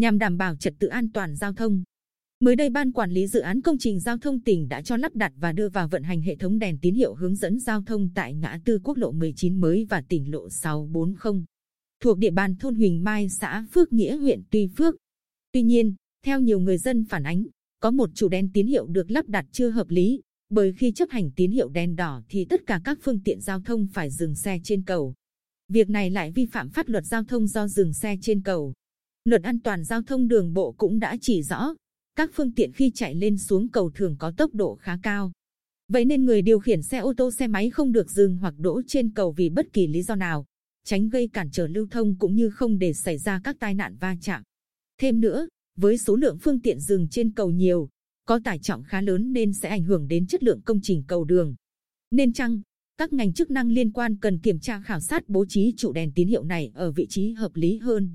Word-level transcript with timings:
nhằm 0.00 0.18
đảm 0.18 0.36
bảo 0.36 0.56
trật 0.56 0.74
tự 0.78 0.88
an 0.88 1.08
toàn 1.12 1.36
giao 1.36 1.52
thông. 1.52 1.82
Mới 2.40 2.56
đây 2.56 2.70
Ban 2.70 2.92
Quản 2.92 3.10
lý 3.10 3.26
Dự 3.26 3.40
án 3.40 3.60
Công 3.60 3.78
trình 3.78 4.00
Giao 4.00 4.18
thông 4.18 4.40
tỉnh 4.40 4.68
đã 4.68 4.82
cho 4.82 4.96
lắp 4.96 5.14
đặt 5.14 5.32
và 5.36 5.52
đưa 5.52 5.68
vào 5.68 5.88
vận 5.88 6.02
hành 6.02 6.22
hệ 6.22 6.36
thống 6.36 6.58
đèn 6.58 6.78
tín 6.82 6.94
hiệu 6.94 7.14
hướng 7.14 7.36
dẫn 7.36 7.60
giao 7.60 7.82
thông 7.82 8.08
tại 8.14 8.34
ngã 8.34 8.60
tư 8.64 8.78
quốc 8.84 8.96
lộ 8.96 9.12
19 9.12 9.60
mới 9.60 9.86
và 9.90 10.02
tỉnh 10.08 10.32
lộ 10.32 10.50
640, 10.50 11.44
thuộc 12.02 12.18
địa 12.18 12.30
bàn 12.30 12.56
thôn 12.56 12.74
Huỳnh 12.74 13.04
Mai, 13.04 13.28
xã 13.28 13.66
Phước 13.72 13.92
Nghĩa, 13.92 14.16
huyện 14.16 14.42
Tuy 14.50 14.68
Phước. 14.76 14.94
Tuy 15.52 15.62
nhiên, 15.62 15.94
theo 16.24 16.40
nhiều 16.40 16.60
người 16.60 16.78
dân 16.78 17.04
phản 17.04 17.22
ánh, 17.22 17.44
có 17.80 17.90
một 17.90 18.10
chủ 18.14 18.28
đèn 18.28 18.50
tín 18.54 18.66
hiệu 18.66 18.86
được 18.86 19.10
lắp 19.10 19.28
đặt 19.28 19.46
chưa 19.52 19.70
hợp 19.70 19.90
lý, 19.90 20.20
bởi 20.50 20.72
khi 20.72 20.92
chấp 20.92 21.10
hành 21.10 21.30
tín 21.36 21.50
hiệu 21.50 21.68
đèn 21.68 21.96
đỏ 21.96 22.22
thì 22.28 22.44
tất 22.44 22.60
cả 22.66 22.80
các 22.84 22.98
phương 23.02 23.20
tiện 23.24 23.40
giao 23.40 23.60
thông 23.60 23.86
phải 23.92 24.10
dừng 24.10 24.34
xe 24.34 24.58
trên 24.64 24.82
cầu. 24.82 25.14
Việc 25.68 25.90
này 25.90 26.10
lại 26.10 26.32
vi 26.32 26.46
phạm 26.46 26.70
pháp 26.70 26.88
luật 26.88 27.04
giao 27.04 27.24
thông 27.24 27.46
do 27.46 27.68
dừng 27.68 27.92
xe 27.92 28.16
trên 28.22 28.42
cầu. 28.42 28.74
Luật 29.24 29.42
an 29.42 29.60
toàn 29.60 29.84
giao 29.84 30.02
thông 30.02 30.28
đường 30.28 30.52
bộ 30.52 30.72
cũng 30.72 30.98
đã 30.98 31.16
chỉ 31.20 31.42
rõ, 31.42 31.74
các 32.16 32.30
phương 32.34 32.52
tiện 32.52 32.72
khi 32.72 32.90
chạy 32.94 33.14
lên 33.14 33.38
xuống 33.38 33.68
cầu 33.68 33.90
thường 33.90 34.16
có 34.18 34.32
tốc 34.36 34.54
độ 34.54 34.74
khá 34.74 34.98
cao. 35.02 35.32
Vậy 35.88 36.04
nên 36.04 36.24
người 36.24 36.42
điều 36.42 36.58
khiển 36.58 36.82
xe 36.82 36.98
ô 36.98 37.14
tô 37.16 37.30
xe 37.30 37.46
máy 37.46 37.70
không 37.70 37.92
được 37.92 38.10
dừng 38.10 38.36
hoặc 38.36 38.54
đỗ 38.58 38.82
trên 38.86 39.10
cầu 39.10 39.32
vì 39.32 39.50
bất 39.50 39.72
kỳ 39.72 39.86
lý 39.86 40.02
do 40.02 40.14
nào, 40.14 40.46
tránh 40.84 41.08
gây 41.08 41.28
cản 41.28 41.50
trở 41.50 41.66
lưu 41.66 41.86
thông 41.90 42.18
cũng 42.18 42.34
như 42.34 42.50
không 42.50 42.78
để 42.78 42.92
xảy 42.92 43.18
ra 43.18 43.40
các 43.44 43.56
tai 43.60 43.74
nạn 43.74 43.96
va 44.00 44.16
chạm. 44.20 44.42
Thêm 44.98 45.20
nữa, 45.20 45.48
với 45.76 45.98
số 45.98 46.16
lượng 46.16 46.38
phương 46.40 46.60
tiện 46.60 46.80
dừng 46.80 47.08
trên 47.08 47.32
cầu 47.32 47.50
nhiều, 47.50 47.88
có 48.24 48.40
tải 48.44 48.58
trọng 48.58 48.82
khá 48.82 49.00
lớn 49.00 49.32
nên 49.32 49.52
sẽ 49.52 49.68
ảnh 49.68 49.82
hưởng 49.82 50.08
đến 50.08 50.26
chất 50.26 50.42
lượng 50.42 50.60
công 50.64 50.80
trình 50.82 51.04
cầu 51.08 51.24
đường. 51.24 51.54
Nên 52.10 52.32
chăng, 52.32 52.60
các 52.98 53.12
ngành 53.12 53.32
chức 53.32 53.50
năng 53.50 53.70
liên 53.70 53.92
quan 53.92 54.16
cần 54.16 54.38
kiểm 54.38 54.60
tra 54.60 54.80
khảo 54.80 55.00
sát 55.00 55.28
bố 55.28 55.44
trí 55.48 55.74
trụ 55.76 55.92
đèn 55.92 56.12
tín 56.14 56.28
hiệu 56.28 56.44
này 56.44 56.70
ở 56.74 56.92
vị 56.92 57.06
trí 57.08 57.32
hợp 57.32 57.56
lý 57.56 57.78
hơn. 57.78 58.14